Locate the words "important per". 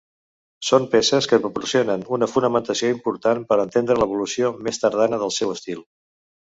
2.97-3.61